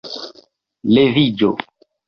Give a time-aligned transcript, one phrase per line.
[0.95, 1.53] Leviĝo!